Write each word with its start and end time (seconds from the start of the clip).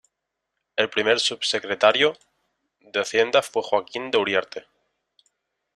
El 0.77 0.89
primer 0.89 1.19
subsecretario 1.19 2.17
de 2.79 3.01
Hacienda 3.01 3.43
fue 3.43 3.61
Joaquín 3.61 4.09
de 4.09 4.17
Uriarte.. 4.17 4.65